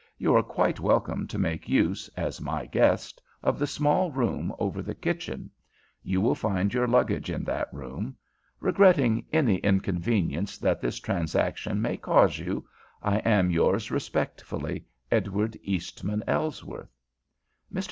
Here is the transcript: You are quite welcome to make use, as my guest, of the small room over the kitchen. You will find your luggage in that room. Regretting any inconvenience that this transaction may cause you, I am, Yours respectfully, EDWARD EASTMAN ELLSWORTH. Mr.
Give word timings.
You 0.17 0.33
are 0.35 0.41
quite 0.41 0.79
welcome 0.79 1.27
to 1.27 1.37
make 1.37 1.69
use, 1.69 2.09
as 2.17 2.41
my 2.41 2.65
guest, 2.65 3.21
of 3.43 3.59
the 3.59 3.67
small 3.67 4.11
room 4.11 4.51
over 4.57 4.81
the 4.81 4.95
kitchen. 4.95 5.51
You 6.01 6.19
will 6.21 6.33
find 6.33 6.73
your 6.73 6.87
luggage 6.87 7.29
in 7.29 7.43
that 7.43 7.71
room. 7.71 8.15
Regretting 8.59 9.27
any 9.31 9.57
inconvenience 9.57 10.57
that 10.57 10.81
this 10.81 10.99
transaction 10.99 11.83
may 11.83 11.97
cause 11.97 12.39
you, 12.39 12.67
I 13.03 13.17
am, 13.17 13.51
Yours 13.51 13.91
respectfully, 13.91 14.87
EDWARD 15.11 15.55
EASTMAN 15.61 16.23
ELLSWORTH. 16.25 16.89
Mr. 17.71 17.79